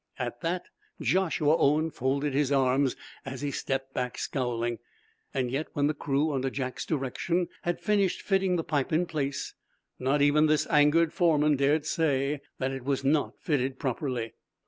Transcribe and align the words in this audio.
At 0.17 0.41
that, 0.41 0.65
Joshua 0.99 1.55
Owen 1.57 1.91
folded 1.91 2.33
his 2.33 2.51
arms 2.51 2.95
as 3.23 3.41
he 3.41 3.51
stepped 3.51 3.93
back 3.93 4.17
scowling. 4.17 4.79
Yet 5.35 5.67
when 5.73 5.85
the 5.85 5.93
crew, 5.93 6.31
under 6.33 6.49
Jack's 6.49 6.87
direction, 6.87 7.49
had 7.61 7.79
finished 7.79 8.23
fitting 8.23 8.55
the 8.55 8.63
pipe 8.63 8.91
in 8.91 9.05
place, 9.05 9.53
not 9.99 10.23
even 10.23 10.47
this 10.47 10.65
angered 10.71 11.13
foreman 11.13 11.55
dared 11.55 11.85
say 11.85 12.41
that 12.57 12.71
it 12.71 12.83
was 12.83 13.03
not 13.03 13.35
fitted 13.39 13.77
properly. 13.77 14.33